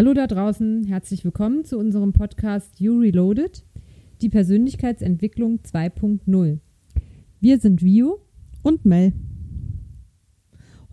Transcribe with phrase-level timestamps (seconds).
[0.00, 3.66] Hallo da draußen, herzlich willkommen zu unserem Podcast You Reloaded,
[4.22, 6.58] die Persönlichkeitsentwicklung 2.0.
[7.38, 8.24] Wir sind Vio
[8.62, 9.12] und Mel.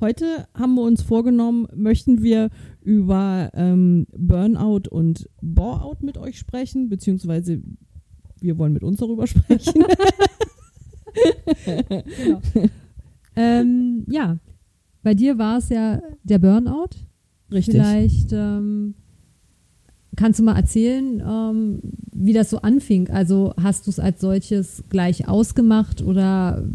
[0.02, 2.50] Heute haben wir uns vorgenommen, möchten wir
[2.82, 7.62] über ähm, Burnout und Boreout mit euch sprechen, beziehungsweise
[8.42, 9.86] wir wollen mit uns darüber sprechen.
[11.64, 12.42] genau.
[13.38, 14.38] ähm, ja,
[15.02, 17.08] bei dir war es ja der Burnout.
[17.52, 17.76] Richtig.
[17.76, 18.96] Vielleicht ähm,
[20.18, 21.80] kannst du mal erzählen, ähm,
[22.12, 23.10] wie das so anfing.
[23.10, 26.68] Also hast du es als solches gleich ausgemacht oder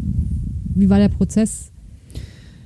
[0.73, 1.71] wie war der Prozess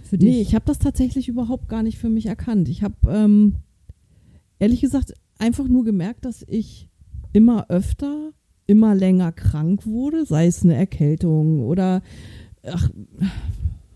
[0.04, 0.30] für dich?
[0.30, 2.70] Nee, ich habe das tatsächlich überhaupt gar nicht für mich erkannt.
[2.70, 3.55] Ich habe ähm,
[4.59, 6.90] ehrlich gesagt einfach nur gemerkt, dass ich
[7.34, 8.32] immer öfter,
[8.68, 12.02] immer länger krank wurde, sei es eine Erkältung oder
[12.63, 12.90] ach,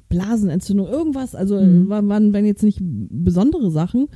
[0.09, 1.89] Blasenentzündung, irgendwas, also mhm.
[1.89, 4.07] waren, waren jetzt nicht besondere Sachen.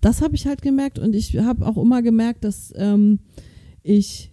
[0.00, 3.20] Das habe ich halt gemerkt und ich habe auch immer gemerkt, dass ähm,
[3.82, 4.30] ich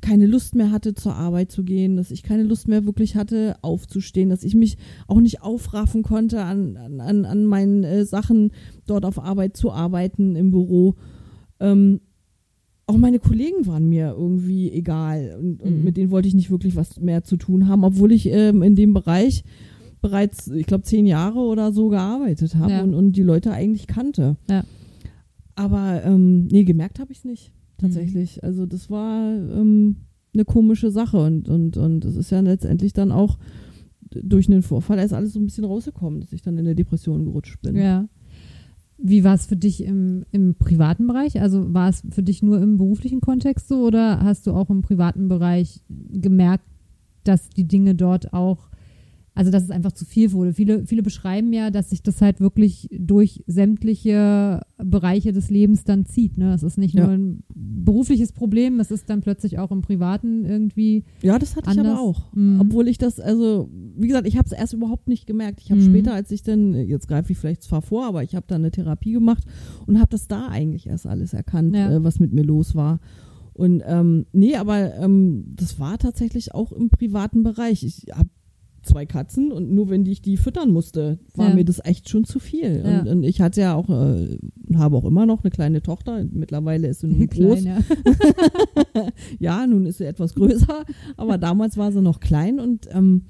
[0.00, 3.56] keine Lust mehr hatte, zur Arbeit zu gehen, dass ich keine Lust mehr wirklich hatte,
[3.62, 8.52] aufzustehen, dass ich mich auch nicht aufraffen konnte, an, an, an meinen äh, Sachen
[8.86, 10.96] dort auf Arbeit zu arbeiten im Büro.
[11.60, 12.00] Ähm,
[12.86, 15.84] auch meine Kollegen waren mir irgendwie egal und, und mhm.
[15.84, 18.74] mit denen wollte ich nicht wirklich was mehr zu tun haben, obwohl ich ähm, in
[18.74, 19.44] dem Bereich
[20.00, 22.82] bereits, ich glaube, zehn Jahre oder so gearbeitet habe ja.
[22.82, 24.36] und, und die Leute eigentlich kannte.
[24.48, 24.64] Ja.
[25.60, 28.36] Aber ähm, nee, gemerkt habe ich es nicht, tatsächlich.
[28.36, 28.48] Mhm.
[28.48, 29.96] Also das war ähm,
[30.32, 33.38] eine komische Sache und, und, und es ist ja letztendlich dann auch
[34.10, 37.24] durch einen Vorfall ist alles so ein bisschen rausgekommen, dass ich dann in der Depression
[37.24, 37.76] gerutscht bin.
[37.76, 38.08] Ja.
[38.96, 41.40] Wie war es für dich im, im privaten Bereich?
[41.40, 44.80] Also war es für dich nur im beruflichen Kontext so oder hast du auch im
[44.80, 46.64] privaten Bereich gemerkt,
[47.24, 48.70] dass die Dinge dort auch
[49.40, 50.52] also dass es einfach zu viel wurde.
[50.52, 56.04] Viele, viele beschreiben ja, dass sich das halt wirklich durch sämtliche Bereiche des Lebens dann
[56.04, 56.36] zieht.
[56.36, 56.52] Ne?
[56.52, 57.06] Es ist nicht ja.
[57.06, 61.04] nur ein berufliches Problem, es ist dann plötzlich auch im Privaten irgendwie.
[61.22, 61.86] Ja, das hatte anders.
[61.86, 62.34] ich aber auch.
[62.34, 62.60] Mhm.
[62.60, 65.62] Obwohl ich das, also, wie gesagt, ich habe es erst überhaupt nicht gemerkt.
[65.62, 65.86] Ich habe mhm.
[65.86, 68.72] später, als ich dann, jetzt greife ich vielleicht zwar vor, aber ich habe dann eine
[68.72, 69.44] Therapie gemacht
[69.86, 71.90] und habe das da eigentlich erst alles erkannt, ja.
[71.90, 73.00] äh, was mit mir los war.
[73.54, 77.84] Und ähm, nee, aber ähm, das war tatsächlich auch im privaten Bereich.
[77.84, 78.28] Ich habe
[78.82, 81.54] zwei Katzen und nur wenn ich die füttern musste, war ja.
[81.54, 82.82] mir das echt schon zu viel.
[82.84, 83.00] Ja.
[83.00, 84.38] Und, und, ich hatte ja auch, äh,
[84.74, 86.24] habe auch immer noch eine kleine Tochter.
[86.30, 87.64] Mittlerweile ist sie nun groß.
[89.38, 89.66] Ja.
[89.66, 90.84] nun ist sie etwas größer,
[91.16, 93.22] aber damals war sie noch klein und ähm,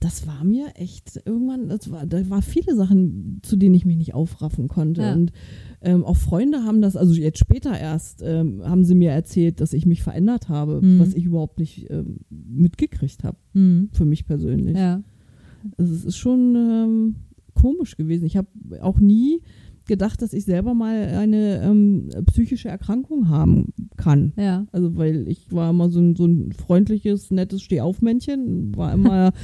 [0.00, 3.96] das war mir echt irgendwann, das war, da war viele Sachen, zu denen ich mich
[3.96, 5.02] nicht aufraffen konnte.
[5.02, 5.14] Ja.
[5.14, 5.32] Und
[5.80, 9.72] ähm, auch Freunde haben das, also jetzt später erst, ähm, haben sie mir erzählt, dass
[9.72, 11.00] ich mich verändert habe, mhm.
[11.00, 13.38] was ich überhaupt nicht ähm, mitgekriegt habe.
[13.54, 13.88] Mhm.
[13.92, 14.76] Für mich persönlich.
[14.76, 15.02] Ja.
[15.76, 17.16] Also es ist schon ähm,
[17.54, 18.24] komisch gewesen.
[18.24, 18.48] Ich habe
[18.80, 19.42] auch nie
[19.88, 24.32] gedacht, dass ich selber mal eine ähm, psychische Erkrankung haben kann.
[24.36, 24.66] Ja.
[24.70, 29.32] Also weil ich war immer so ein, so ein freundliches, nettes Stehaufmännchen, war immer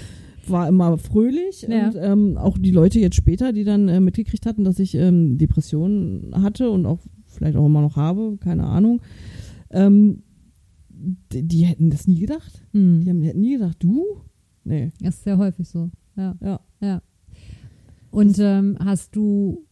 [0.50, 1.88] war immer fröhlich ja.
[1.88, 5.38] und ähm, auch die Leute jetzt später, die dann äh, mitgekriegt hatten, dass ich ähm,
[5.38, 9.00] Depressionen hatte und auch vielleicht auch immer noch habe, keine Ahnung,
[9.70, 10.22] ähm,
[11.32, 12.66] die, die, hätten das nie gedacht.
[12.72, 13.00] Hm.
[13.02, 14.04] Die haben, die hätten nie gedacht, du?
[14.64, 14.92] Nee.
[15.00, 15.90] Das ist sehr häufig so.
[16.16, 16.36] Ja.
[16.40, 16.60] Ja.
[16.80, 17.02] ja.
[18.10, 19.66] Und ähm, hast du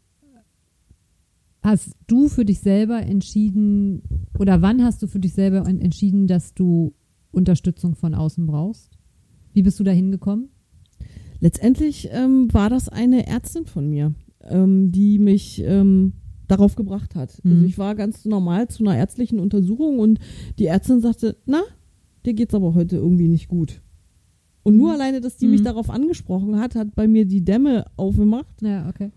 [1.63, 4.03] hast du für dich selber entschieden
[4.39, 6.95] oder wann hast du für dich selber entschieden, dass du
[7.31, 8.99] Unterstützung von außen brauchst?
[9.53, 10.49] Wie bist du da hingekommen?
[11.43, 14.15] Letztendlich ähm, war das eine Ärztin von mir,
[14.49, 16.13] ähm, die mich ähm,
[16.47, 17.31] darauf gebracht hat.
[17.31, 17.55] Also mhm.
[17.55, 20.21] Also ich war ganz normal zu einer ärztlichen Untersuchung und
[20.61, 21.63] die Ärztin sagte, na,
[22.25, 23.83] dir geht's aber heute irgendwie nicht gut.
[24.63, 24.95] Und nur mhm.
[24.95, 25.51] alleine, dass die mhm.
[25.51, 28.63] mich darauf angesprochen hat, hat bei mir die Dämme aufgemacht.
[28.63, 29.11] Ja, okay.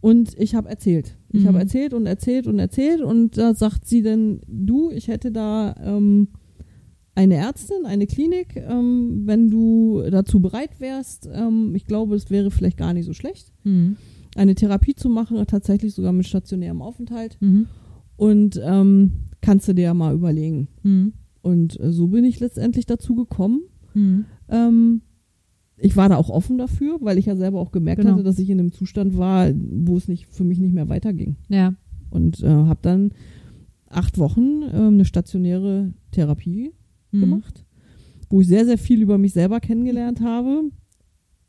[0.00, 1.16] Und ich habe erzählt.
[1.30, 1.62] Ich habe mhm.
[1.62, 6.26] erzählt und erzählt und erzählt und da sagt sie dann, du, ich hätte da ähm,
[7.18, 11.28] eine Ärztin, eine Klinik, ähm, wenn du dazu bereit wärst.
[11.32, 13.96] Ähm, ich glaube, es wäre vielleicht gar nicht so schlecht, mhm.
[14.36, 17.36] eine Therapie zu machen, tatsächlich sogar mit stationärem Aufenthalt.
[17.40, 17.66] Mhm.
[18.16, 20.68] Und ähm, kannst du dir ja mal überlegen.
[20.84, 21.12] Mhm.
[21.42, 23.62] Und äh, so bin ich letztendlich dazu gekommen.
[23.94, 24.24] Mhm.
[24.48, 25.02] Ähm,
[25.76, 28.12] ich war da auch offen dafür, weil ich ja selber auch gemerkt genau.
[28.12, 31.34] hatte, dass ich in einem Zustand war, wo es nicht für mich nicht mehr weiterging.
[31.48, 31.74] Ja.
[32.10, 33.10] Und äh, habe dann
[33.88, 36.70] acht Wochen äh, eine stationäre Therapie
[37.10, 37.20] mhm.
[37.20, 37.64] gemacht,
[38.30, 40.70] wo ich sehr, sehr viel über mich selber kennengelernt habe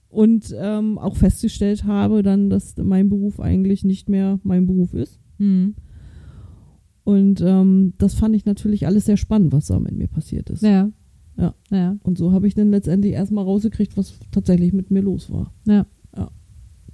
[0.10, 5.20] und ähm, auch festgestellt habe dann, dass mein Beruf eigentlich nicht mehr mein Beruf ist.
[5.38, 5.76] Mhm.
[7.04, 10.62] Und ähm, das fand ich natürlich alles sehr spannend, was da mit mir passiert ist.
[10.62, 10.92] Ja.
[11.38, 11.56] Ja.
[11.72, 11.98] ja.
[12.04, 15.54] Und so habe ich dann letztendlich erstmal rausgekriegt, was tatsächlich mit mir los war.
[15.66, 15.86] Ja.
[16.16, 16.30] Ja.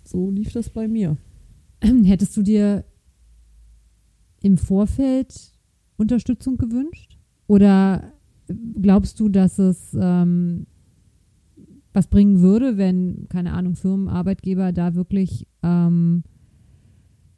[0.04, 1.18] So lief das bei mir.
[1.82, 2.86] Hättest du dir
[4.42, 5.34] im Vorfeld
[5.98, 7.18] Unterstützung gewünscht?
[7.48, 8.14] Oder
[8.82, 10.66] glaubst du, dass es ähm,
[11.94, 16.24] was bringen würde, wenn, keine Ahnung, Firmen, Arbeitgeber da wirklich ähm,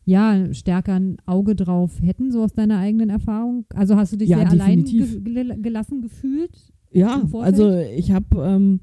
[0.05, 3.65] ja, stärker ein Auge drauf hätten, so aus deiner eigenen Erfahrung?
[3.73, 6.71] Also hast du dich Ja, sehr allein ge gel- gelassen gefühlt?
[6.91, 8.79] Ja, also ich habe, ähm,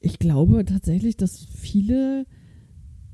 [0.00, 2.26] ich glaube tatsächlich, dass viele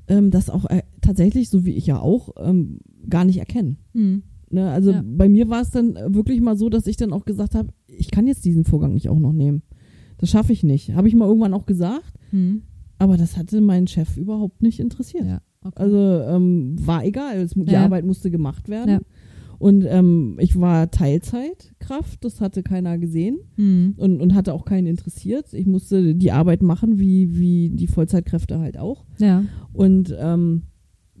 [0.07, 2.79] ähm, das auch äh, tatsächlich, so wie ich ja auch, ähm,
[3.09, 3.77] gar nicht erkennen.
[3.93, 4.23] Hm.
[4.49, 4.69] Ne?
[4.69, 5.01] Also Ja.
[5.05, 8.11] bei mir war es dann wirklich mal so, dass ich dann auch gesagt habe, ich
[8.11, 9.61] kann jetzt diesen Vorgang nicht auch noch nehmen.
[10.17, 10.93] Das schaffe ich nicht.
[10.93, 12.61] Habe ich mal irgendwann auch gesagt, Hm.
[12.99, 15.25] aber das hatte meinen Chef überhaupt nicht interessiert.
[15.25, 15.81] Ja, okay.
[15.81, 17.83] Also ähm, war egal, die Ja.
[17.83, 18.89] Arbeit musste gemacht werden.
[18.89, 18.99] Ja.
[19.57, 23.93] Und ähm, ich war Teilzeitkraft, das hatte keiner gesehen hm.
[23.97, 25.53] und, und hatte auch keinen interessiert.
[25.53, 29.05] Ich musste die Arbeit machen, wie, wie die Vollzeitkräfte halt auch.
[29.19, 29.43] Ja.
[29.71, 30.63] Und ähm,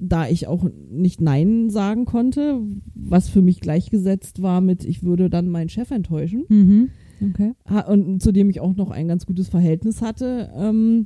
[0.03, 2.59] da ich auch nicht Nein sagen konnte,
[2.95, 6.89] was für mich gleichgesetzt war mit, ich würde dann meinen Chef enttäuschen, Mhm.
[7.29, 7.53] Okay.
[7.87, 11.05] und zu dem ich auch noch ein ganz gutes Verhältnis hatte, ähm,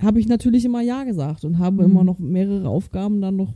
[0.00, 1.90] habe ich natürlich immer Ja gesagt und habe Mhm.
[1.92, 3.54] immer noch mehrere Aufgaben dann noch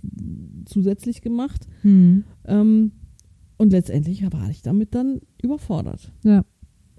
[0.65, 1.67] zusätzlich gemacht.
[1.83, 2.23] Hm.
[2.45, 2.93] Ähm,
[3.59, 6.13] und letztendlich war ich damit dann überfordert.
[6.25, 6.45] Ja.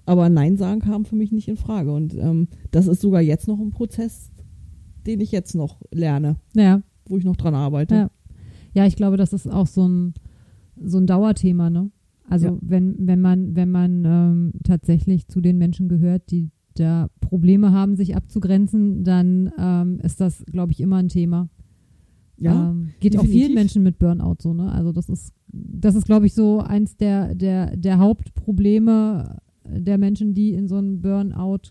[0.06, 1.92] Aber Nein sagen kam für mich nicht in Frage.
[1.92, 4.30] Und ähm, das ist sogar jetzt noch ein Prozess,
[5.06, 6.82] den ich jetzt noch lerne, Ja.
[7.06, 7.94] Wo ich noch dran arbeite.
[7.94, 8.10] Ja.
[8.72, 10.14] Ja, ich glaube, das ist auch so ein,
[10.82, 11.90] so ein Dauerthema, ne?
[12.28, 12.58] Also Ja.
[12.60, 17.94] wenn, wenn man, wenn man ähm, tatsächlich zu den Menschen gehört, die da Probleme haben,
[17.96, 21.48] sich abzugrenzen, dann ähm, ist das, glaube ich, immer ein Thema.
[22.36, 23.42] Ja, ähm, geht auch definitiv.
[23.42, 24.72] vielen Menschen mit Burnout so, ne?
[24.72, 30.34] Also das ist, das ist, glaube ich, so eins der, der, der Hauptprobleme der Menschen,
[30.34, 31.70] die in so einen Burnout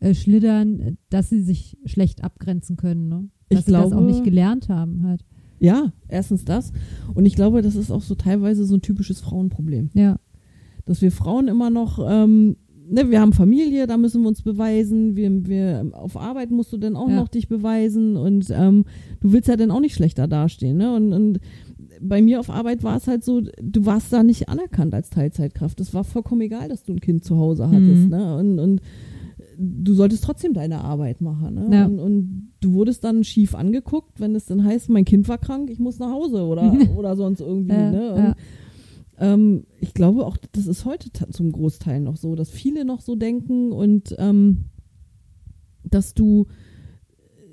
[0.00, 3.28] äh, schlittern, dass sie sich schlecht abgrenzen können, ne?
[3.48, 5.24] Ich Dass sie das auch glaube- nicht gelernt haben halt.
[5.60, 6.72] ja, erstens das.
[7.14, 9.90] Und ich glaube, das ist auch so teilweise so ein typisches Frauenproblem.
[9.94, 10.18] Ja.
[10.84, 12.56] Dass wir Frauen immer noch, ähm,
[12.88, 15.16] ne, wir haben Familie, da müssen wir uns beweisen.
[15.16, 17.16] Wir, wir auf Arbeit musst du dann auch Ja.
[17.16, 18.16] noch dich beweisen.
[18.16, 18.84] Und ähm,
[19.20, 20.76] du willst ja dann auch nicht schlechter dastehen.
[20.76, 20.94] Ne?
[20.94, 21.40] Und, und
[22.00, 25.80] bei mir auf Arbeit war es halt so, du warst da nicht anerkannt als Teilzeitkraft.
[25.80, 28.04] Es war vollkommen egal, dass du ein Kind zu Hause hattest.
[28.04, 28.08] Mhm.
[28.10, 28.36] Ne?
[28.36, 28.80] Und, und
[29.58, 31.54] du solltest trotzdem deine Arbeit machen.
[31.54, 31.68] Ne?
[31.76, 31.86] Ja.
[31.86, 35.70] Und, und du wurdest dann schief angeguckt, wenn es dann heißt, mein Kind war krank,
[35.70, 37.74] ich muss nach Hause oder, oder sonst irgendwie.
[37.74, 38.12] Ja, ne?
[38.12, 38.34] Und, ja.
[39.18, 43.16] ähm, ich glaube auch, das ist heute zum Großteil noch so, dass viele noch so
[43.16, 44.66] denken und ähm,
[45.84, 46.46] dass du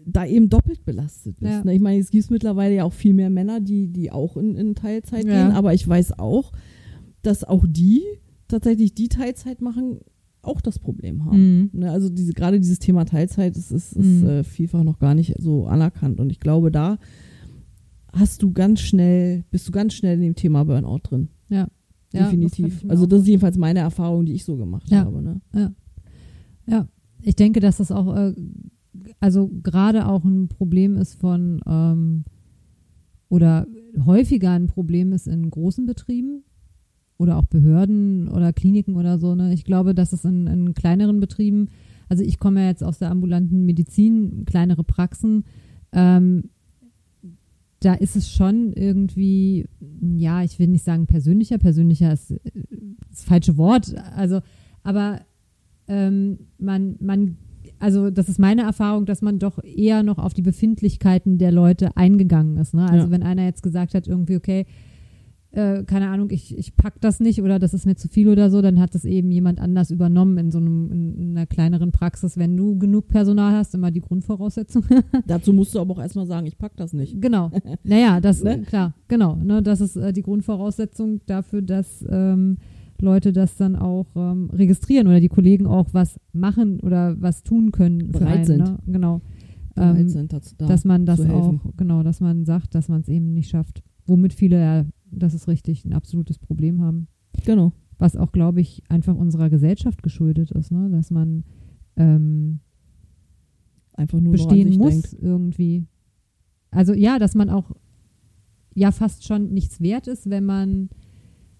[0.05, 1.63] da eben doppelt belastet bist.
[1.63, 1.73] Ne?
[1.73, 4.75] Ich meine, es gibt mittlerweile ja auch viel mehr Männer, die, die auch in, in
[4.75, 6.51] Teilzeit gehen, aber ich weiß auch,
[7.21, 8.03] dass auch die
[8.49, 10.01] tatsächlich die Teilzeit machen,
[10.43, 11.69] auch das Problem haben.
[11.73, 11.79] Mhm.
[11.79, 14.27] Ne, also diese, gerade dieses Thema Teilzeit ist, ist, ist Mhm.
[14.29, 16.19] äh, vielfach noch gar nicht so anerkannt.
[16.19, 16.97] Und ich glaube, da
[18.11, 21.29] hast du ganz schnell, bist du ganz schnell in dem Thema Burnout drin.
[21.49, 21.67] Ja.
[22.11, 22.77] Ja, das Definitiv.
[22.77, 25.05] ich mir also das ist jedenfalls meine Erfahrung, die ich so gemacht Ja.
[25.05, 25.19] habe.
[25.23, 25.41] Ne?
[26.67, 26.87] Ja,
[27.23, 28.35] ich denke, dass das auch, äh,
[29.19, 32.23] also gerade auch ein Problem ist von, ähm,
[33.29, 33.65] oder
[34.05, 36.43] häufiger ein Problem ist in großen Betrieben
[37.17, 39.35] oder auch Behörden oder Kliniken oder so.
[39.35, 39.53] Ne?
[39.53, 41.69] Ich glaube, dass es in, in kleineren Betrieben,
[42.09, 45.43] also ich komme ja jetzt aus der ambulanten Medizin, kleinere Praxen,
[45.91, 46.49] ähm,
[47.79, 49.65] da ist es schon irgendwie,
[50.15, 52.39] ja, ich will nicht sagen persönlicher, persönlicher ist äh,
[53.09, 54.39] das falsche Wort, also,
[54.83, 55.21] aber
[55.87, 57.37] ähm, man, man,
[57.79, 61.95] also das ist meine Erfahrung, dass man doch eher noch auf die Befindlichkeiten der Leute
[61.97, 62.73] eingegangen ist.
[62.73, 62.89] Ne?
[62.89, 63.11] Also Ja.
[63.11, 64.65] wenn einer jetzt gesagt hat, irgendwie, okay,
[65.53, 68.49] äh, keine Ahnung, ich, ich pack das nicht oder das ist mir zu viel oder
[68.49, 71.91] so, dann hat das eben jemand anders übernommen in so einem, in, in einer kleineren
[71.91, 72.37] Praxis.
[72.37, 74.83] Wenn du genug Personal hast, immer die Grundvoraussetzung.
[75.27, 77.21] Dazu musst du aber auch erstmal sagen, ich pack das nicht.
[77.21, 77.51] Genau.
[77.83, 78.63] Naja, das, Ne?
[78.63, 79.35] klar, genau.
[79.35, 82.57] Ne, das ist äh, die Grundvoraussetzung dafür, dass ähm,
[82.99, 87.71] Leute das dann auch ähm, registrieren oder die Kollegen auch was machen oder was tun
[87.71, 88.11] können.
[88.11, 88.59] für Bereit einen, sind.
[88.59, 88.77] Ne?
[88.87, 89.21] Genau.
[89.75, 90.65] Bereit Ähm, sind dazu da.
[90.65, 93.83] dass man das auch, genau, dass man sagt, dass man es eben nicht schafft.
[94.05, 97.07] Womit viele, ja, das ist richtig, ein absolutes Problem haben.
[97.45, 97.71] Genau.
[97.99, 100.89] Was auch, glaube ich, einfach unserer Gesellschaft geschuldet ist, ne?
[100.89, 101.43] dass man
[101.95, 102.59] ähm,
[103.93, 105.17] Einfach nur bestehen muss denkt.
[105.21, 105.85] irgendwie.
[106.71, 107.71] Also ja, dass man auch
[108.73, 110.89] ja fast schon nichts wert ist, wenn man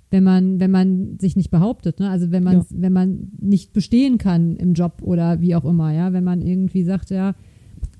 [0.10, 2.10] wenn man wenn man sich nicht behauptet, ne?
[2.10, 2.66] Also wenn man Ja.
[2.72, 6.84] wenn man nicht bestehen kann im Job oder wie auch immer, ja, wenn man irgendwie
[6.84, 7.36] sagt, ja,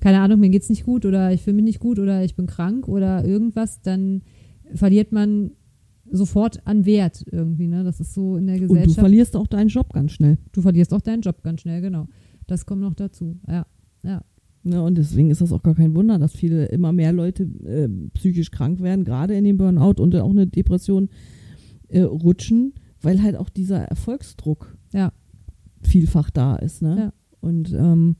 [0.00, 2.46] keine Ahnung, mir geht's nicht gut oder ich fühle mich nicht gut oder ich bin
[2.46, 4.22] krank oder irgendwas, dann
[4.74, 5.52] verliert man
[6.10, 7.82] sofort an Wert irgendwie, ne?
[7.84, 8.98] Das ist so in der Und du Gesellschaft.
[9.00, 10.38] verlierst auch deinen Job ganz schnell.
[10.52, 12.08] du verlierst auch deinen Job ganz schnell, genau.
[12.46, 13.38] Das kommt noch dazu.
[13.48, 13.66] Ja,
[14.02, 14.22] ja.
[14.66, 17.88] Ne, und deswegen ist das auch gar kein Wunder, dass viele immer mehr Leute äh,
[18.14, 21.10] psychisch krank werden, gerade in dem Burnout und auch eine Depression
[21.88, 25.12] äh, rutschen, weil halt auch dieser Erfolgsdruck Ja.
[25.82, 26.80] vielfach da ist.
[26.80, 26.96] Ne?
[26.98, 27.12] Ja.
[27.40, 28.16] Und ähm,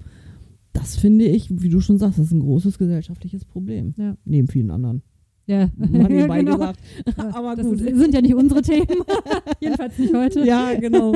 [0.75, 3.94] das finde ich, wie du schon sagst, das ist ein großes gesellschaftliches Problem.
[3.96, 4.16] Ja.
[4.26, 5.02] Neben vielen anderen.
[5.46, 6.56] Ja, Mal nebenbei genau.
[6.56, 6.80] gesagt.
[7.34, 7.78] Aber das gut.
[7.78, 8.86] sind ja nicht unsere Themen.
[9.60, 10.44] Jedenfalls nicht heute.
[10.46, 11.14] Ja, genau.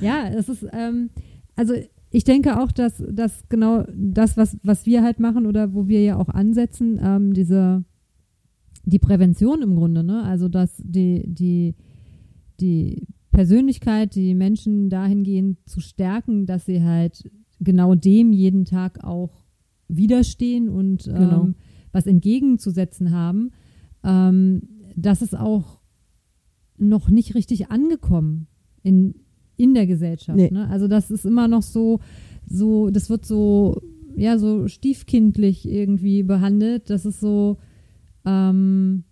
[0.00, 1.10] Ja, es ist, ähm,
[1.56, 1.74] also
[2.10, 6.02] ich denke auch, dass, dass genau das, was, was wir halt machen oder wo wir
[6.02, 7.84] ja auch ansetzen, ähm, diese
[8.84, 10.22] die Prävention im Grunde, ne?
[10.24, 11.74] Also dass die, die,
[12.60, 17.30] die Persönlichkeit, die Menschen dahingehend zu stärken, dass sie halt
[17.60, 19.44] genau dem jeden Tag auch
[19.88, 21.48] widerstehen und ähm, Genau.
[21.92, 23.50] Was entgegenzusetzen haben,
[24.04, 24.62] ähm,
[24.96, 25.80] das ist auch
[26.78, 28.46] noch nicht richtig angekommen
[28.82, 29.14] in,
[29.56, 30.36] in der Gesellschaft.
[30.36, 30.50] Nee.
[30.50, 30.68] Ne?
[30.68, 32.00] Also das ist immer noch so,
[32.46, 33.80] so, das wird so,
[34.16, 36.90] ja, so stiefkindlich irgendwie behandelt.
[36.90, 37.58] Das ist so,
[38.24, 39.04] ähm,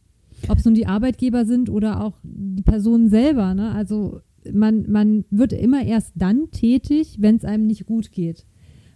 [0.49, 3.54] ob es nun die Arbeitgeber sind oder auch die Personen selber.
[3.54, 3.73] Ne?
[3.73, 4.20] Also
[4.52, 8.47] man, man wird immer erst dann tätig, wenn es einem nicht gut geht.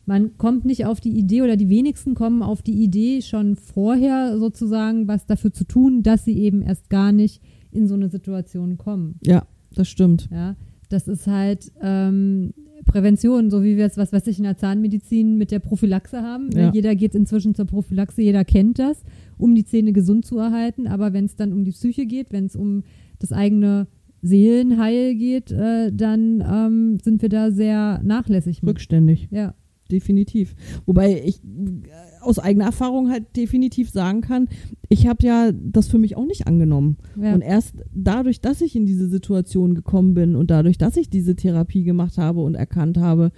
[0.04, 4.38] Man kommt nicht auf die Idee oder die wenigsten kommen auf die Idee schon vorher
[4.38, 7.40] sozusagen was dafür zu tun, dass sie eben erst gar nicht
[7.70, 9.16] in so eine Situation kommen.
[9.24, 10.28] Ja, das stimmt.
[10.32, 10.56] Ja,
[10.88, 12.52] das ist halt ähm,
[12.84, 16.50] Prävention, so wie wir es, was weiß ich, in der Zahnmedizin mit der Prophylaxe haben.
[16.52, 16.70] Ja.
[16.72, 19.02] Jeder geht inzwischen zur Prophylaxe, jeder kennt das,
[19.38, 20.86] um die Zähne gesund zu erhalten.
[20.86, 22.82] Aber wenn es dann um die Psyche geht, wenn es um
[23.18, 23.86] das eigene
[24.20, 28.70] Seelenheil geht, äh, dann ähm, sind wir da sehr nachlässig mit.
[28.70, 29.28] Rückständig.
[29.30, 29.54] Ja,
[29.92, 30.54] definitiv.
[30.86, 31.88] Wobei ich äh,
[32.22, 34.48] aus eigener Erfahrung halt definitiv sagen kann,
[34.88, 36.96] ich habe ja das für mich auch nicht angenommen.
[37.20, 41.10] ja, Und erst dadurch, dass ich in diese Situation gekommen bin und dadurch, dass ich
[41.10, 43.30] diese Therapie gemacht habe und erkannt habe,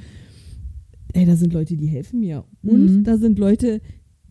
[1.13, 2.45] ey, da sind Leute, die helfen mir.
[2.63, 3.05] Und Mhm.
[3.05, 3.81] da sind Leute,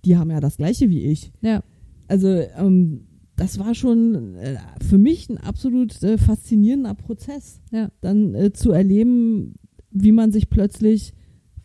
[0.05, 1.31] die haben ja das Gleiche wie ich.
[1.41, 1.63] ja,
[2.07, 3.01] Also ähm,
[3.35, 7.89] das war schon äh, für mich ein absolut äh, faszinierender Prozess, Ja.
[8.01, 9.55] dann äh, zu erleben,
[9.91, 11.13] wie man sich plötzlich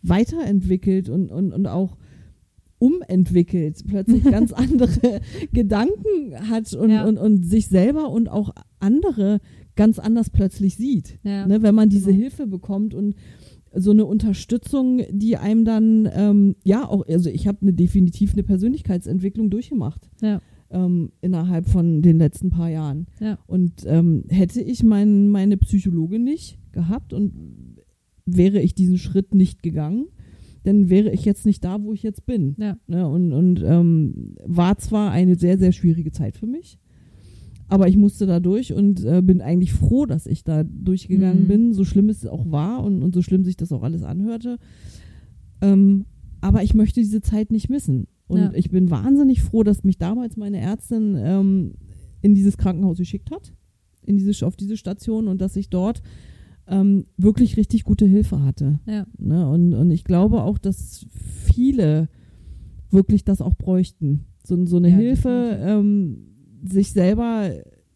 [0.03, 1.97] weiterentwickelt und, und, und auch
[2.79, 5.21] umentwickelt, plötzlich ganz andere
[5.53, 7.05] Gedanken hat und, Ja.
[7.07, 9.41] und, und sich selber und auch andere
[9.77, 11.19] ganz anders plötzlich sieht.
[11.23, 11.47] ja.
[11.47, 12.21] Ne, wenn man diese genau.
[12.23, 13.15] Hilfe bekommt und
[13.75, 18.43] so eine Unterstützung, die einem dann, ähm, ja, auch, also ich habe eine definitiv eine
[18.43, 20.41] Persönlichkeitsentwicklung durchgemacht ja,
[20.71, 23.07] ähm, innerhalb von den letzten paar Jahren.
[23.21, 27.33] ja, Und ähm, hätte ich mein, meine Psychologe nicht gehabt und
[28.37, 30.07] wäre ich diesen Schritt nicht gegangen,
[30.65, 32.55] dann wäre ich jetzt nicht da, wo ich jetzt bin.
[32.59, 33.09] ja, Ne?
[33.09, 36.79] Und, und ähm, war zwar eine sehr, sehr schwierige Zeit für mich,
[37.69, 41.49] aber ich musste da durch und äh, bin eigentlich froh, dass ich da durchgegangen Mhm.
[41.49, 44.59] bin, so schlimm es auch war und, und so schlimm sich das auch alles anhörte.
[45.61, 46.05] Ähm,
[46.41, 48.07] aber ich möchte diese Zeit nicht missen.
[48.27, 48.53] Und Ja.
[48.55, 51.75] ich bin wahnsinnig froh, dass mich damals meine Ärztin ähm,
[52.21, 53.55] in dieses Krankenhaus geschickt hat,
[54.05, 56.03] in diese, auf diese Station und dass ich dort
[56.69, 58.81] ähm, wirklich richtig gute Hilfe hatte.
[58.87, 59.49] ja, Ne?
[59.49, 62.09] Und, und ich glaube auch, dass viele
[62.91, 64.27] wirklich das auch bräuchten.
[64.45, 66.19] So, so eine Ja, Hilfe, ähm,
[66.63, 67.51] sich selber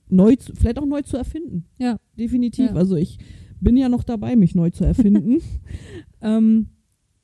[0.09, 1.65] neu, zu, vielleicht auch neu zu erfinden.
[1.79, 1.97] Ja.
[2.19, 2.71] Definitiv.
[2.71, 2.75] Ja.
[2.75, 3.19] Also ich
[3.61, 5.39] bin ja noch dabei, mich neu zu erfinden.
[6.21, 6.67] ähm,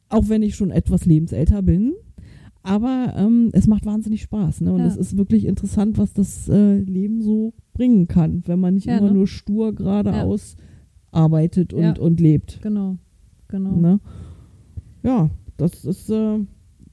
[0.09, 1.93] auch wenn ich schon etwas lebensälter bin.
[2.62, 4.62] Aber ähm, es macht wahnsinnig Spaß.
[4.62, 4.73] Ne?
[4.73, 4.87] Und Ja.
[4.87, 8.99] es ist wirklich interessant, was das äh, Leben so bringen kann, wenn man nicht Ja,
[8.99, 9.14] immer ne?
[9.14, 10.57] nur stur geradeaus
[11.11, 11.99] arbeitet und, Ja.
[11.99, 12.61] und lebt.
[12.62, 12.99] genau,
[13.49, 13.77] genau.
[13.77, 14.00] Ne?
[15.03, 16.38] Ja, das ist, äh,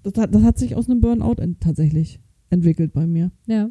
[0.04, 2.20] das, hat, das hat sich aus einem Burnout ent tatsächlich
[2.50, 3.32] entwickelt bei mir.
[3.48, 3.70] Ja,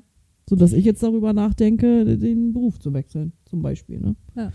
[0.48, 4.00] So dass ich jetzt darüber nachdenke, den Beruf zu wechseln, zum Beispiel.
[4.00, 4.16] Ne?
[4.36, 4.52] Ja.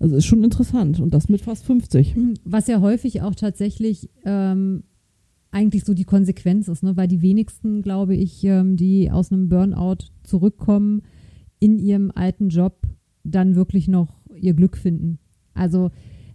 [0.00, 2.16] Also ist schon interessant und das mit fast 50.
[2.44, 4.82] Was ja häufig auch tatsächlich ähm,
[5.52, 6.96] eigentlich so die Konsequenz ist, ne?
[6.96, 11.02] weil die wenigsten, glaube ich, ähm, die aus einem Burnout zurückkommen,
[11.60, 12.82] in ihrem alten Job
[13.22, 15.18] dann wirklich noch ihr Glück finden.
[15.54, 15.90] Also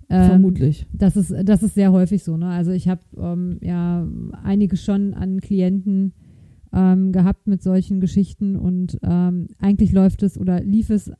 [0.09, 0.87] ähm, Vermutlich.
[0.91, 2.35] das ist, das ist sehr häufig so.
[2.37, 2.47] Ne?
[2.47, 4.07] Also ich habe ähm, ja
[4.43, 6.13] einige schon an Klienten
[6.73, 11.11] ähm, gehabt mit solchen Geschichten und ähm, eigentlich läuft es oder lief es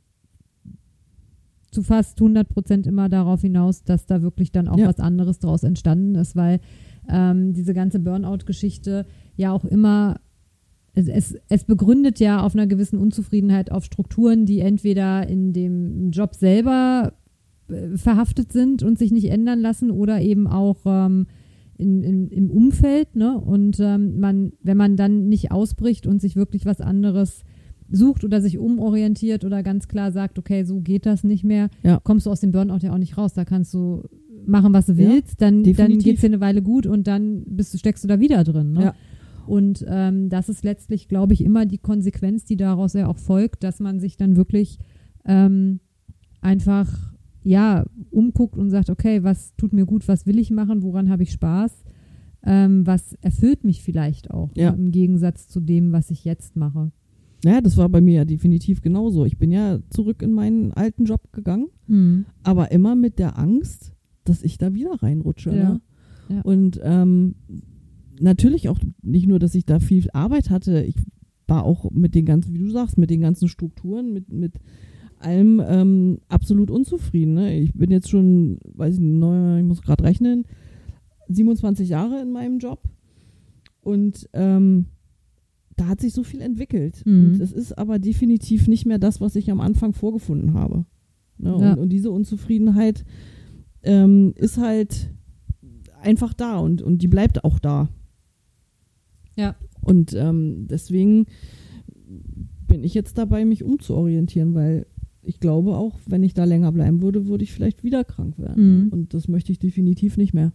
[1.72, 4.88] zu fast 100 Prozent immer darauf hinaus, dass da wirklich dann auch Ja.
[4.88, 6.60] was anderes draus entstanden ist, weil
[7.08, 9.06] ähm, diese ganze Burnout-Geschichte
[9.36, 10.20] ja auch immer
[11.00, 16.12] es, es, es begründet ja auf einer gewissen Unzufriedenheit auf Strukturen, die entweder in dem
[16.12, 17.14] Job selber
[17.70, 21.28] äh, verhaftet sind und sich nicht ändern lassen oder eben auch ähm,
[21.78, 23.16] in, in, im Umfeld.
[23.16, 23.40] Ne?
[23.40, 27.44] Und ähm, man, wenn man dann nicht ausbricht und sich wirklich was anderes
[27.92, 32.00] sucht oder sich umorientiert oder ganz klar sagt, okay, so geht das nicht mehr, Ja.
[32.04, 33.34] kommst du aus dem Burnout ja auch nicht raus.
[33.34, 34.04] Da kannst du
[34.46, 36.04] machen, was du Ja, willst, dann, dann definitiv.
[36.04, 38.74] geht's dir eine Weile gut und dann bist du, steckst du da wieder drin.
[38.74, 38.84] Ne?
[38.84, 38.94] Ja.
[39.50, 43.64] Und ähm, das ist letztlich, glaube ich, immer die Konsequenz, die daraus ja auch folgt,
[43.64, 44.78] dass man sich dann wirklich
[45.26, 45.80] ähm,
[46.42, 47.14] einfach
[47.44, 51.24] ja umguckt und sagt, okay, was tut mir gut, was will ich machen, woran habe
[51.24, 51.84] ich Spaß,
[52.44, 54.70] ähm, was erfüllt mich vielleicht auch Ja.
[54.70, 56.92] im Gegensatz zu dem, was ich jetzt mache.
[57.44, 59.26] Naja, das war bei mir ja definitiv genauso.
[59.26, 62.26] Ich bin ja zurück in meinen alten Job gegangen, Hm.
[62.44, 63.94] aber immer mit der Angst,
[64.26, 65.50] dass ich da wieder reinrutsche.
[65.56, 65.70] Ja.
[65.74, 65.82] Ne?
[66.30, 66.42] Ja.
[66.42, 67.36] Und ähm,
[68.20, 70.96] natürlich auch nicht nur, dass ich da viel Arbeit hatte, ich
[71.48, 74.54] war auch mit den ganzen, wie du sagst, mit den ganzen Strukturen, mit, mit
[75.18, 77.34] allem ähm, absolut unzufrieden.
[77.34, 77.60] Ne?
[77.60, 80.46] Ich bin jetzt schon, weiß ich nicht, ich muss gerade rechnen,
[81.28, 82.84] 27 Jahre in meinem Job
[83.82, 84.86] und ähm,
[85.76, 87.06] da hat sich so viel entwickelt.
[87.06, 87.26] Mhm.
[87.34, 90.86] Und es ist aber definitiv nicht mehr das, was ich am Anfang vorgefunden habe.
[91.38, 91.50] Ne?
[91.60, 91.74] Ja.
[91.74, 93.06] Und, und diese Unzufriedenheit
[93.84, 95.12] ähm, ist halt
[96.02, 97.90] einfach da und, und die bleibt auch da.
[99.40, 99.56] Ja.
[99.82, 101.26] Und ähm, deswegen
[102.68, 104.86] bin ich jetzt dabei, mich umzuorientieren, weil
[105.22, 108.86] ich glaube auch, wenn ich da länger bleiben würde, würde ich vielleicht wieder krank werden.
[108.86, 108.90] Mhm.
[108.90, 110.54] Und das möchte ich definitiv nicht mehr.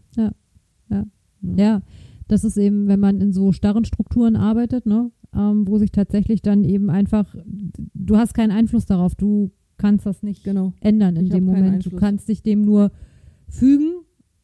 [1.56, 1.82] Ja,
[2.26, 6.40] das ist eben, wenn man in so starren Strukturen arbeitet, ne, ähm, wo sich tatsächlich
[6.42, 7.34] dann eben einfach,
[7.92, 10.72] du hast keinen Einfluss darauf, du kannst das nicht Genau.
[10.80, 11.84] ändern in Ich dem Moment.
[11.84, 12.92] Du kannst dich dem nur
[13.48, 13.92] fügen,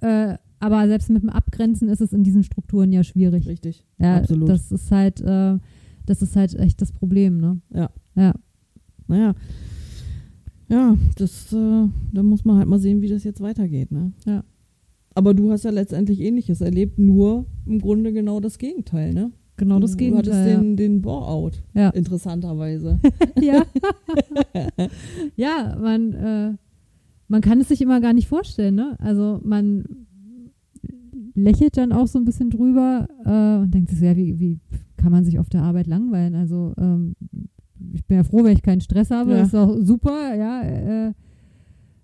[0.00, 3.46] äh, aber selbst mit dem Abgrenzen ist es in diesen Strukturen ja schwierig.
[3.48, 3.84] Richtig.
[3.98, 4.48] Ja, absolut.
[4.48, 5.58] Das ist halt, äh,
[6.06, 7.60] das ist halt echt das Problem, ne?
[7.74, 7.90] Ja.
[8.14, 8.34] Ja.
[9.08, 9.34] Naja.
[10.68, 14.12] Ja, das, äh, da muss man halt mal sehen, wie das jetzt weitergeht, ne?
[14.24, 14.44] Ja.
[15.14, 19.32] Aber du hast ja letztendlich ähnliches erlebt, nur im Grunde genau das Gegenteil, ne?
[19.56, 20.58] Genau das du, Du hattest Gegenteil.
[20.58, 21.90] den, den Bore-out, Ja.
[21.90, 22.98] interessanterweise.
[23.40, 23.64] ja.
[25.36, 26.52] ja, man, äh,
[27.28, 28.96] man kann es sich immer gar nicht vorstellen, ne?
[29.00, 30.06] Also man
[31.42, 34.60] lächelt dann auch so ein bisschen drüber äh, und denkt sich so, ja, wie, wie
[34.96, 36.34] kann man sich auf der Arbeit langweilen?
[36.34, 37.14] Also ähm,
[37.92, 39.38] ich bin ja froh, wenn ich keinen Stress habe, Ja.
[39.38, 41.12] das ist auch super, ja, äh,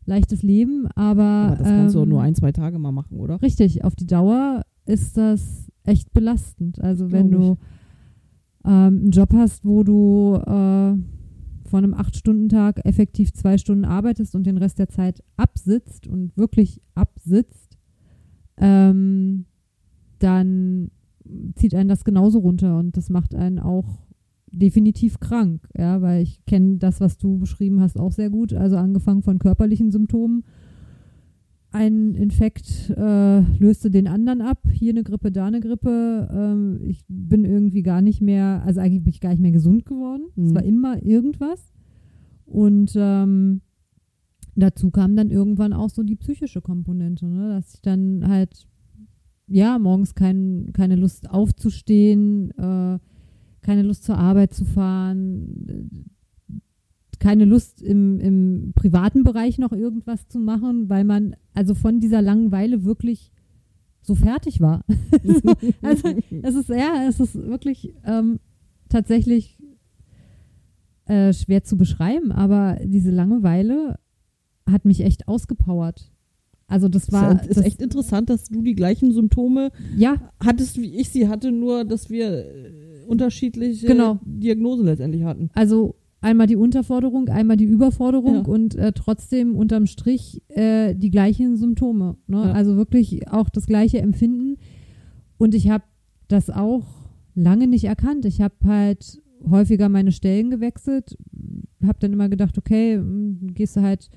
[0.06, 3.18] leichtes Leben, aber, Aber das kannst du auch ähm, nur ein, zwei Tage mal machen,
[3.18, 3.40] oder?
[3.42, 6.80] Richtig, auf die Dauer ist das echt belastend.
[6.80, 7.58] Also wenn du
[8.64, 10.94] ähm, einen Job hast, wo du äh,
[11.68, 16.80] von einem Acht-Stunden-Tag effektiv zwei Stunden arbeitest und den Rest der Zeit absitzt und wirklich
[16.94, 17.65] absitzt,
[18.58, 19.46] ähm,
[20.18, 20.90] dann
[21.56, 24.06] zieht einen das genauso runter und das macht einen auch
[24.52, 28.54] definitiv krank, ja, weil ich kenne das, was du beschrieben hast, auch sehr gut.
[28.54, 30.44] Also angefangen von körperlichen Symptomen.
[31.72, 34.60] Ein Infekt äh, löste den anderen ab.
[34.70, 36.28] Hier eine Grippe, da eine Grippe.
[36.32, 39.84] Ähm, ich bin irgendwie gar nicht mehr, also eigentlich bin ich gar nicht mehr gesund
[39.84, 40.22] geworden.
[40.36, 40.54] Es Mhm.
[40.54, 41.60] war immer irgendwas.
[42.46, 43.60] Und ähm,
[44.56, 47.50] dazu kam dann irgendwann auch so die psychische Komponente, ne?
[47.50, 48.66] dass ich dann halt,
[49.46, 52.98] ja, morgens kein, keine Lust aufzustehen, äh,
[53.60, 56.58] keine Lust zur Arbeit zu fahren, äh,
[57.18, 62.22] keine Lust im, im privaten Bereich noch irgendwas zu machen, weil man also von dieser
[62.22, 63.32] Langeweile wirklich
[64.02, 64.84] so fertig war.
[65.22, 66.08] so, also
[66.42, 68.38] es ist ja, es ist wirklich ähm,
[68.88, 69.58] tatsächlich
[71.06, 73.98] äh, schwer zu beschreiben, aber diese Langeweile
[74.70, 76.10] hat mich echt ausgepowert.
[76.68, 80.80] Also das war ist, ist das, echt interessant, dass du die gleichen Symptome ja, hattest,
[80.80, 84.18] wie ich sie hatte, nur dass wir äh, unterschiedliche Genau.
[84.24, 85.48] Diagnosen letztendlich hatten.
[85.54, 88.40] Also einmal die Unterforderung, einmal die Überforderung Ja.
[88.42, 92.16] und äh, trotzdem unterm Strich äh, die gleichen Symptome.
[92.26, 92.38] Ne?
[92.38, 92.52] Ja.
[92.52, 94.56] Also wirklich auch das gleiche Empfinden.
[95.38, 95.84] Und ich habe
[96.26, 96.84] das auch
[97.36, 98.24] lange nicht erkannt.
[98.24, 101.16] Ich habe halt häufiger meine Stellen gewechselt,
[101.86, 104.08] habe dann immer gedacht, okay, m, gehst du halt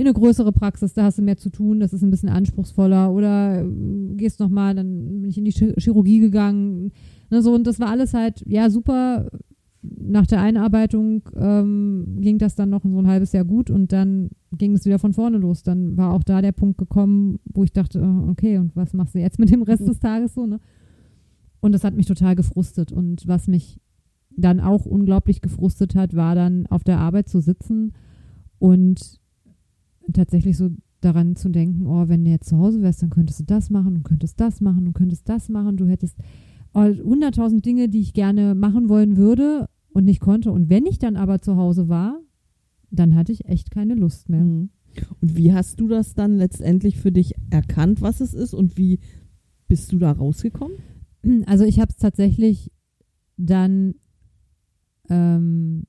[0.00, 3.12] in eine größere Praxis, da hast du mehr zu tun, das ist ein bisschen anspruchsvoller
[3.12, 3.66] oder äh,
[4.16, 6.92] gehst noch mal, dann bin ich in die Chi- Chirurgie gegangen,
[7.30, 9.30] ne, so und das war alles halt ja super
[9.82, 14.30] nach der Einarbeitung ähm, ging das dann noch so ein halbes Jahr gut und dann
[14.52, 15.62] ging es wieder von vorne los.
[15.62, 19.14] Dann war auch da der Punkt gekommen, wo ich dachte, äh, okay, und was machst
[19.14, 20.60] du jetzt mit dem Rest des Tages so, ne?
[21.60, 22.92] Und das hat mich total gefrustet.
[22.92, 23.80] Und was mich
[24.36, 27.92] dann auch unglaublich gefrustet hat, war dann auf der Arbeit zu sitzen
[28.58, 29.19] und
[30.12, 30.70] tatsächlich so
[31.00, 33.96] daran zu denken, oh, wenn du jetzt zu Hause wärst, dann könntest du das machen
[33.96, 35.76] und könntest das machen und könntest das machen.
[35.76, 36.16] Du hättest
[36.74, 40.52] hunderttausend Dinge, die ich gerne machen wollen würde und nicht konnte.
[40.52, 42.20] Und wenn ich dann aber zu Hause war,
[42.90, 44.44] dann hatte ich echt keine Lust mehr.
[44.44, 44.70] Mhm.
[45.20, 49.00] Und wie hast du das dann letztendlich für dich erkannt, was es ist und wie
[49.68, 50.76] bist du da rausgekommen?
[51.46, 52.72] Also ich habe es tatsächlich
[53.36, 53.94] dann,
[55.08, 55.84] ähm,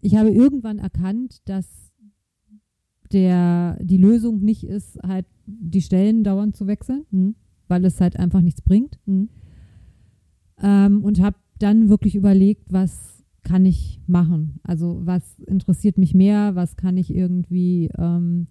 [0.00, 1.89] ich habe irgendwann erkannt, dass
[3.12, 7.34] der, die Lösung nicht ist, halt die Stellen dauernd zu wechseln, Mhm.
[7.68, 8.98] weil es halt einfach nichts bringt.
[9.06, 9.28] Mhm.
[10.62, 14.60] Ähm, und habe dann wirklich überlegt, was kann ich machen?
[14.62, 16.54] Also was interessiert mich mehr?
[16.54, 18.46] Was kann ich irgendwie, ähm,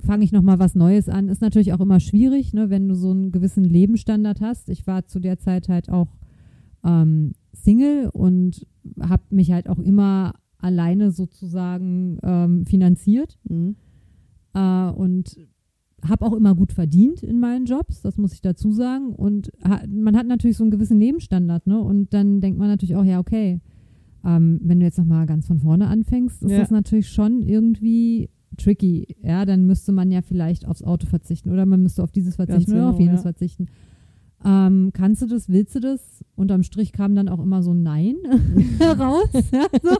[0.00, 1.28] fange ich nochmal was Neues an?
[1.28, 4.68] Ist natürlich auch immer schwierig, ne, wenn du so einen gewissen Lebensstandard hast.
[4.68, 6.16] Ich war zu der Zeit halt auch
[6.84, 8.66] ähm, Single und
[9.00, 13.76] habe mich halt auch immer alleine sozusagen ähm, finanziert Mhm.
[14.54, 15.36] äh, und
[16.02, 19.14] habe auch immer gut verdient in meinen Jobs, das muss ich dazu sagen.
[19.14, 21.78] Und ha man hat natürlich so einen gewissen Lebensstandard, ne?
[21.80, 23.60] Und dann denkt man natürlich auch, ja, okay,
[24.24, 26.58] ähm, wenn du jetzt nochmal ganz von vorne anfängst, ist Ja.
[26.58, 29.16] das natürlich schon irgendwie tricky.
[29.22, 32.72] Ja, dann müsste man ja vielleicht aufs Auto verzichten oder man müsste auf dieses verzichten
[32.72, 33.22] oder genau, auf jenes ja.
[33.22, 33.66] verzichten.
[34.44, 36.24] Ähm, kannst du das, willst du das?
[36.34, 38.16] Unterm Strich kam dann auch immer so ein Nein
[38.98, 39.28] raus.
[39.52, 39.96] Ja, so.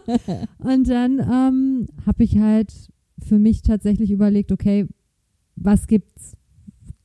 [0.58, 2.72] Und dann ähm, habe ich halt
[3.18, 4.86] für mich tatsächlich überlegt, okay,
[5.56, 6.36] was gibt's?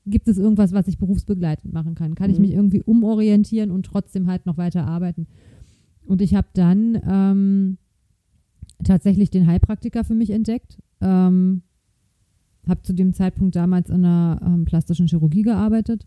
[0.06, 2.16] Gibt es irgendwas, was ich berufsbegleitend machen kann?
[2.16, 2.42] Kann ich Mhm.
[2.44, 5.28] mich irgendwie umorientieren und trotzdem halt noch weiter arbeiten?
[6.06, 7.78] Und ich habe dann ähm,
[8.84, 10.78] tatsächlich den Heilpraktiker für mich entdeckt.
[11.02, 11.64] Ähm,
[12.68, 16.06] habe zu dem Zeitpunkt damals in einer ähm, plastischen Chirurgie gearbeitet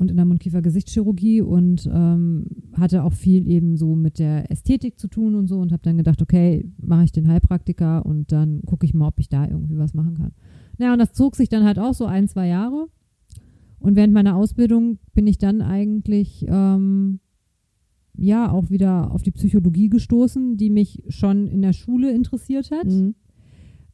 [0.00, 5.08] und in der Mundkiefer-Gesichtschirurgie und ähm, hatte auch viel eben so mit der Ästhetik zu
[5.08, 8.86] tun und so und habe dann gedacht, okay, mache ich den Heilpraktiker und dann gucke
[8.86, 10.32] ich mal, ob ich da irgendwie was machen kann.
[10.78, 12.86] Naja, und das zog sich dann halt auch so ein, zwei Jahre.
[13.78, 17.20] Und während meiner Ausbildung bin ich dann eigentlich ähm,
[18.14, 22.86] ja auch wieder auf die Psychologie gestoßen, die mich schon in der Schule interessiert hat
[22.86, 23.14] Mhm.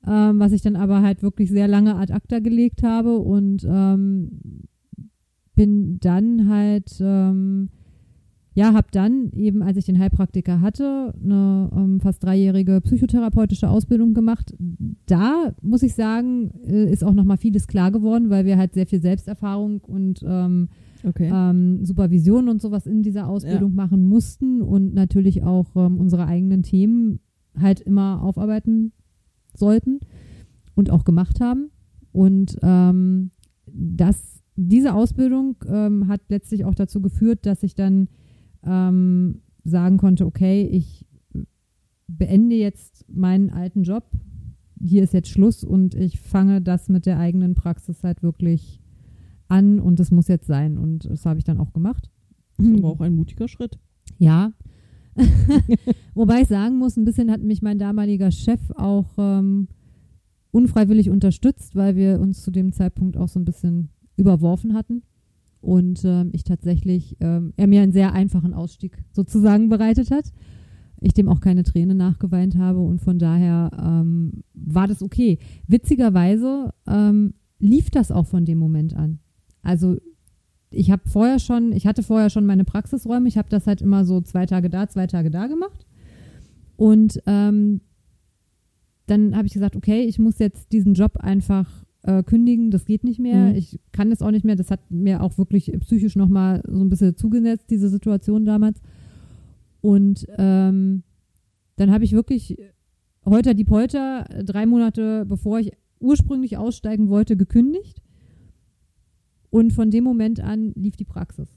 [0.06, 4.40] ähm, was ich dann aber halt wirklich sehr lange ad acta gelegt habe und ähm,
[5.56, 7.70] bin dann halt, ähm,
[8.54, 14.14] ja, habe dann eben, als ich den Heilpraktiker hatte, eine ähm, fast dreijährige psychotherapeutische Ausbildung
[14.14, 14.54] gemacht.
[15.06, 18.86] Da muss ich sagen, äh, ist auch nochmal vieles klar geworden, weil wir halt sehr
[18.86, 20.68] viel Selbsterfahrung und ähm,
[21.04, 21.30] Okay.
[21.32, 26.62] ähm, Supervision und sowas in dieser Ausbildung machen mussten und natürlich auch ähm, unsere eigenen
[26.62, 27.20] Themen
[27.60, 28.92] halt immer aufarbeiten
[29.54, 30.00] sollten
[30.74, 31.70] und auch gemacht haben.
[32.12, 33.30] Und ähm,
[33.66, 38.08] das, diese Ausbildung ähm, hat letztlich auch dazu geführt, dass ich dann
[38.64, 41.06] ähm, sagen konnte, okay, ich
[42.08, 44.10] beende jetzt meinen alten Job.
[44.80, 48.80] Hier ist jetzt Schluss und ich fange das mit der eigenen Praxis halt wirklich
[49.48, 50.78] an und das muss jetzt sein.
[50.78, 52.10] Und das habe ich dann auch gemacht.
[52.56, 53.78] Das ist aber auch ein mutiger Schritt.
[54.18, 54.52] Ja.
[56.14, 59.68] Wobei ich sagen muss, ein bisschen hat mich mein damaliger Chef auch ähm,
[60.50, 65.02] unfreiwillig unterstützt, weil wir uns zu dem Zeitpunkt auch so ein bisschen überworfen hatten.
[65.60, 70.32] Und ähm, ich tatsächlich, ähm, er mir einen sehr einfachen Ausstieg sozusagen bereitet hat.
[71.00, 75.38] Ich dem auch keine Träne nachgeweint habe und von daher ähm, war das okay.
[75.66, 79.18] Witzigerweise ähm, lief das auch von dem Moment an.
[79.62, 79.96] Also
[80.70, 84.04] ich habe vorher schon, ich hatte vorher schon meine Praxisräume, ich habe das halt immer
[84.04, 85.86] so zwei Tage da, zwei Tage da gemacht.
[86.76, 87.80] Und ähm,
[89.06, 93.04] dann habe ich gesagt, okay, ich muss jetzt diesen Job einfach äh, kündigen, das geht
[93.04, 93.56] nicht mehr, Mhm.
[93.56, 96.88] ich kann das auch nicht mehr, das hat mir auch wirklich psychisch nochmal so ein
[96.88, 98.80] bisschen zugesetzt, diese Situation damals.
[99.80, 101.02] Und ähm,
[101.76, 102.56] dann habe ich wirklich
[103.24, 108.00] heute die Polter, drei Monate bevor ich ursprünglich aussteigen wollte, gekündigt.
[109.50, 111.48] Und von dem Moment an lief die Praxis.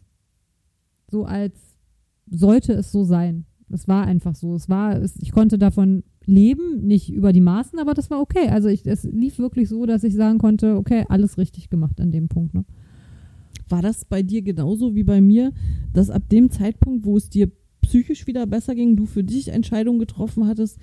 [1.12, 1.76] So als
[2.30, 3.46] sollte es so sein.
[3.70, 4.56] Es war einfach so.
[4.56, 8.50] Es war, es, ich konnte davon leben, nicht über die Maßen, aber das war okay.
[8.50, 12.12] Also ich, es lief wirklich so, dass ich sagen konnte, okay, alles richtig gemacht an
[12.12, 12.54] dem Punkt.
[12.54, 12.66] Ne?
[13.68, 15.52] War das bei dir genauso wie bei mir,
[15.94, 20.00] dass ab dem Zeitpunkt, wo es dir psychisch wieder besser ging, du für dich Entscheidungen
[20.00, 20.80] getroffen hattest,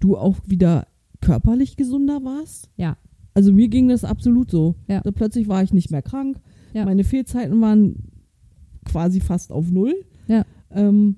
[0.00, 0.86] du auch wieder
[1.20, 2.70] körperlich gesunder warst?
[2.76, 2.96] Ja.
[3.34, 4.76] Also mir ging das absolut so.
[4.88, 5.00] Ja.
[5.00, 6.38] Da plötzlich war ich nicht mehr krank.
[6.74, 6.84] Ja.
[6.84, 8.10] Meine Fehlzeiten waren
[8.84, 9.94] quasi fast auf Null.
[10.26, 10.44] Ja.
[10.70, 11.16] Ähm,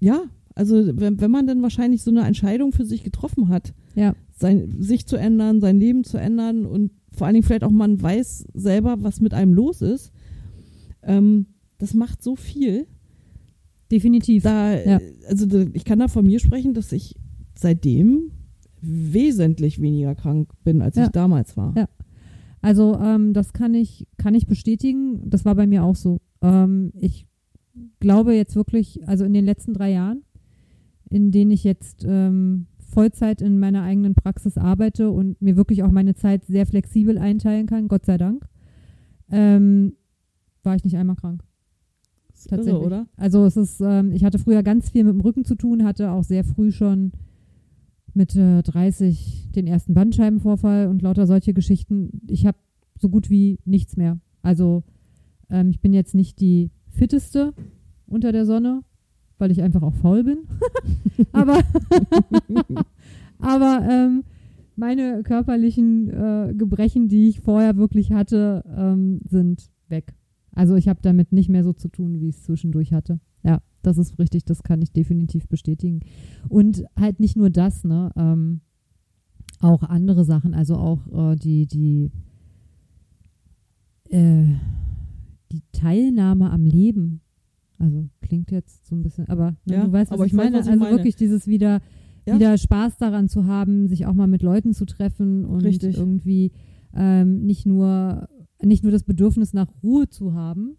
[0.00, 0.24] ja,
[0.60, 4.14] also wenn, wenn man dann wahrscheinlich so eine Entscheidung für sich getroffen hat, Ja.
[4.36, 8.00] sein, sich zu ändern, sein Leben zu ändern und vor allen Dingen vielleicht auch man
[8.00, 10.12] weiß selber, was mit einem los ist,
[11.02, 11.46] ähm,
[11.78, 12.86] das macht so viel.
[13.90, 14.42] Definitiv.
[14.42, 15.00] Da, Ja.
[15.28, 17.16] also ich kann da von mir sprechen, dass ich
[17.54, 18.30] seitdem
[18.82, 21.04] wesentlich weniger krank bin, als Ja.
[21.04, 21.74] ich damals war.
[21.76, 21.88] Ja.
[22.62, 25.22] Also ähm, das kann ich, kann ich bestätigen.
[25.30, 26.18] Das war bei mir auch so.
[26.42, 27.26] Ähm, ich
[27.98, 30.22] glaube jetzt wirklich, also in den letzten drei Jahren,
[31.10, 35.90] in denen ich jetzt ähm, Vollzeit in meiner eigenen Praxis arbeite und mir wirklich auch
[35.90, 38.48] meine Zeit sehr flexibel einteilen kann, Gott sei Dank,
[39.30, 39.94] ähm,
[40.62, 41.42] war ich nicht einmal krank.
[42.48, 42.74] Tatsächlich.
[42.74, 43.06] irre, oder?
[43.16, 46.10] Also es ist, ähm, ich hatte früher ganz viel mit dem Rücken zu tun, hatte
[46.10, 47.12] auch sehr früh schon
[48.14, 52.22] mit äh, 30 den ersten Bandscheibenvorfall und lauter solche Geschichten.
[52.26, 52.58] Ich habe
[52.98, 54.18] so gut wie nichts mehr.
[54.42, 54.84] Also
[55.50, 57.52] ähm, ich bin jetzt nicht die fitteste
[58.06, 58.82] unter der Sonne,
[59.40, 60.38] weil ich einfach auch faul bin.
[61.32, 61.60] aber
[63.38, 64.24] aber ähm,
[64.76, 70.14] meine körperlichen äh, Gebrechen, die ich vorher wirklich hatte, ähm, sind weg.
[70.52, 73.20] Also ich habe damit nicht mehr so zu tun, wie ich es zwischendurch hatte.
[73.42, 76.00] Ja, das ist richtig, das kann ich definitiv bestätigen.
[76.48, 78.10] Und halt nicht nur das, ne?
[78.16, 78.60] Ähm,
[79.60, 82.10] auch andere Sachen, also auch äh, die, die,
[84.08, 84.46] äh,
[85.52, 87.20] die Teilnahme am Leben.
[87.80, 90.44] Also klingt jetzt so ein bisschen, aber ne, Ja, du weißt, was ich ich weiß,
[90.44, 90.58] meine.
[90.58, 90.96] was ich also meine.
[90.96, 91.80] wirklich dieses wieder,
[92.26, 92.34] Ja.
[92.36, 95.96] wieder Spaß daran zu haben, sich auch mal mit Leuten zu treffen und Richtig.
[95.96, 96.52] irgendwie
[96.94, 98.28] ähm, nicht nur
[98.62, 100.76] nicht nur das Bedürfnis nach Ruhe zu haben,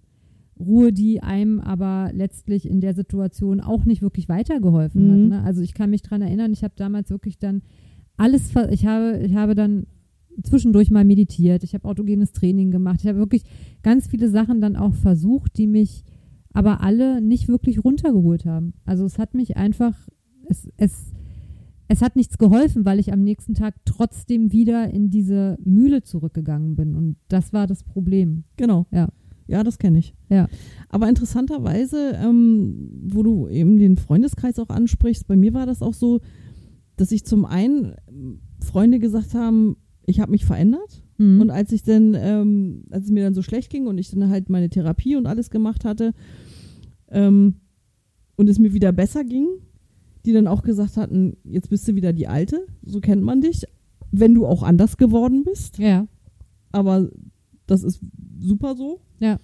[0.60, 5.12] Ruhe, die einem aber letztlich in der Situation auch nicht wirklich weitergeholfen Mhm.
[5.12, 5.30] hat.
[5.40, 5.44] Ne?
[5.44, 7.64] Also ich kann mich dran erinnern, ich habe damals wirklich dann
[8.18, 9.88] alles, ich habe, ich habe dann
[10.44, 13.44] zwischendurch mal meditiert, ich habe autogenes Training gemacht, ich habe wirklich
[13.82, 16.04] ganz viele Sachen dann auch versucht, die mich
[16.54, 18.74] aber alle nicht wirklich runtergeholt haben.
[18.86, 19.96] Also es hat mich einfach,
[20.48, 21.14] es, es,
[21.88, 26.76] es hat nichts geholfen, weil ich am nächsten Tag trotzdem wieder in diese Mühle zurückgegangen
[26.76, 26.96] bin.
[26.96, 28.44] Und das war das Problem.
[28.58, 28.86] Genau.
[28.92, 29.10] Ja.
[29.48, 30.16] Ja, das kenne ich.
[30.30, 30.48] Ja.
[30.88, 35.94] Aber interessanterweise, ähm, wo du eben den Freundeskreis auch ansprichst, bei mir war das auch
[35.94, 36.22] so,
[36.96, 37.96] dass ich zum einen
[38.64, 41.04] Freunde gesagt haben, ich habe mich verändert.
[41.22, 41.40] Mhm.
[41.40, 44.30] Und als ich dann, ähm, als es mir dann so schlecht ging und ich dann
[44.30, 46.14] halt meine Therapie und alles gemacht hatte
[47.10, 47.56] ähm,
[48.38, 49.48] und es mir wieder besser ging,
[50.26, 53.66] die dann auch gesagt hatten, jetzt bist du wieder die Alte, so kennt man dich,
[54.12, 55.78] wenn du auch anders geworden bist.
[55.78, 56.08] ja.
[56.74, 57.10] Aber
[57.68, 58.02] das ist
[58.40, 59.02] super so.
[59.20, 59.40] Ja.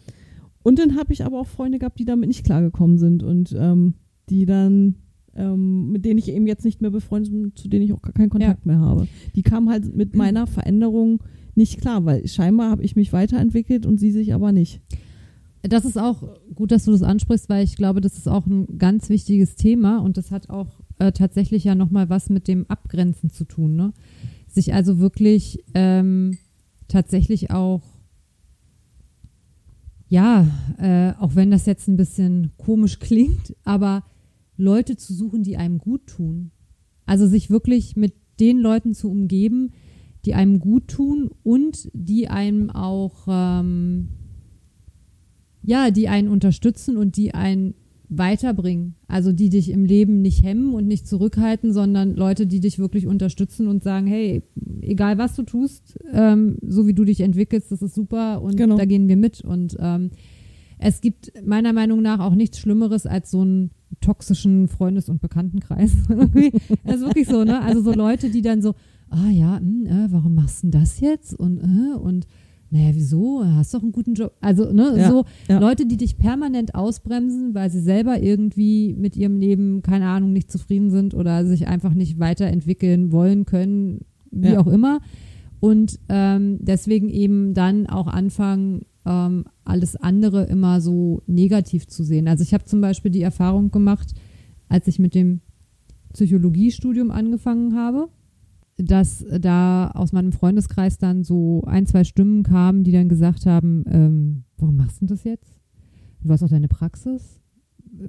[0.64, 3.96] Und dann habe ich aber auch Freunde gehabt, die damit nicht klargekommen sind und ähm,
[4.30, 4.96] die dann,
[5.38, 8.14] ähm, mit denen ich eben jetzt nicht mehr befreundet bin, zu denen ich auch gar
[8.14, 9.08] keinen Kontakt mehr habe.
[9.36, 11.24] Die kamen halt mit meiner Veränderung
[11.56, 14.82] nicht klar, weil scheinbar habe ich mich weiterentwickelt und sie sich aber nicht.
[15.64, 16.24] Das ist auch
[16.56, 19.98] gut, dass du das ansprichst, weil ich glaube, das ist auch ein ganz wichtiges Thema
[19.98, 23.76] und das hat auch äh, tatsächlich ja nochmal was mit dem Abgrenzen zu tun.
[23.76, 23.94] Ne?
[24.48, 26.38] Sich also wirklich ähm,
[26.88, 27.82] tatsächlich auch,
[30.08, 30.48] ja,
[30.80, 34.04] äh, auch wenn das jetzt ein bisschen komisch klingt, aber
[34.58, 36.52] Leute zu suchen, die einem gut tun.
[37.06, 39.72] Also sich wirklich mit den Leuten zu umgeben,
[40.26, 44.10] die einem gut tun und die einem auch ähm,
[45.64, 47.76] ja, die einen unterstützen und die einen
[48.10, 48.96] weiterbringen.
[49.08, 53.06] Also die dich im Leben nicht hemmen und nicht zurückhalten, sondern Leute, die dich wirklich
[53.06, 54.44] unterstützen und sagen, hey,
[54.82, 58.78] egal was du tust, ähm, so wie du dich entwickelst, das ist super und Genau.
[58.78, 59.42] da gehen wir mit.
[59.42, 60.12] Und ähm,
[60.80, 65.92] es gibt meiner Meinung nach auch nichts Schlimmeres als so einen toxischen Freundes- und Bekanntenkreis.
[66.84, 67.62] Das ist wirklich so, ne?
[67.62, 68.74] Also so Leute, die dann so,
[69.10, 71.34] ah ja, hm, äh, warum machst du denn das jetzt?
[71.34, 72.28] Und, äh, und
[72.70, 73.44] naja, wieso?
[73.46, 74.34] Hast doch einen guten Job.
[74.42, 75.58] Also, ne, Ja, so ja.
[75.60, 80.52] Leute, die dich permanent ausbremsen, weil sie selber irgendwie mit ihrem Leben, keine Ahnung, nicht
[80.52, 84.60] zufrieden sind oder sich einfach nicht weiterentwickeln wollen können, wie Ja.
[84.60, 85.00] auch immer.
[85.62, 92.28] Und ähm, deswegen eben dann auch anfangen, ähm, alles andere immer so negativ zu sehen.
[92.28, 94.14] Also ich habe zum Beispiel die Erfahrung gemacht,
[94.68, 95.42] als ich mit dem
[96.14, 98.10] Psychologiestudium angefangen habe,
[98.78, 103.84] dass da aus meinem Freundeskreis dann so ein, zwei Stimmen kamen, die dann gesagt haben,
[103.90, 105.60] ähm, warum machst du das jetzt?
[106.24, 107.40] Du hast auch deine Praxis.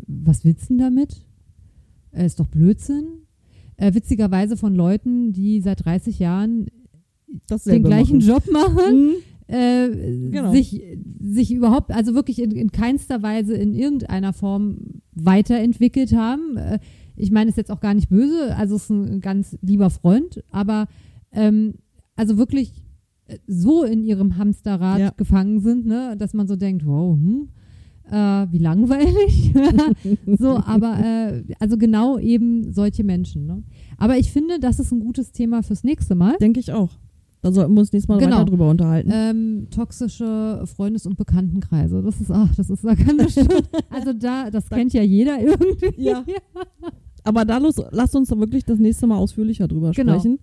[0.07, 1.25] Was willst du denn damit?
[2.11, 3.07] Äh, ist doch Blödsinn.
[3.77, 6.67] Äh, witzigerweise von Leuten, die seit 30 Jahren
[7.67, 8.29] den gleichen machen.
[8.29, 9.15] Job machen Mhm.
[9.49, 9.89] Äh,
[10.31, 10.53] Genau.
[10.53, 10.83] sich,
[11.21, 16.57] sich überhaupt, also wirklich in, in keinster Weise in irgendeiner Form weiterentwickelt haben.
[16.57, 16.79] Äh,
[17.17, 20.45] ich meine es jetzt auch gar nicht böse, also es ist ein ganz lieber Freund,
[20.51, 20.87] aber
[21.33, 21.75] ähm,
[22.15, 22.73] also wirklich
[23.27, 25.11] äh, so in ihrem Hamsterrad Ja.
[25.17, 27.49] gefangen sind, ne, dass man so denkt, wow, hm,
[28.11, 29.53] äh, wie langweilig.
[30.39, 33.47] so, aber äh, also genau eben solche Menschen.
[33.47, 33.63] Ne?
[33.99, 36.37] Aber ich finde, das ist ein gutes Thema fürs nächste Mal.
[36.41, 36.99] Denke ich auch.
[37.49, 38.37] Da sollten wir uns nächstes Mal Genau.
[38.37, 39.11] weiter drüber unterhalten.
[39.11, 42.03] Ähm, toxische Freundes- und Bekanntenkreise.
[42.03, 43.49] Das ist, ach, das ist, da kann das schon,
[43.91, 46.03] also da, das kennt ja jeder irgendwie.
[46.03, 46.25] Ja.
[47.25, 50.13] Aber da los, lasst uns da wirklich das nächste Mal ausführlicher drüber Genau.
[50.19, 50.41] sprechen.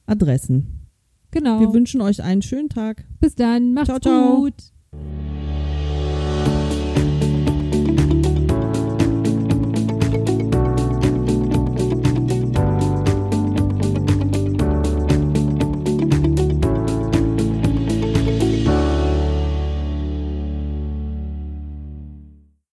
[0.05, 0.87] Adressen.
[1.31, 1.59] Genau.
[1.59, 3.05] Wir wünschen euch einen schönen Tag.
[3.19, 3.73] Bis dann.
[3.73, 4.41] Macht's Ciao, ciao.
[4.41, 4.53] gut.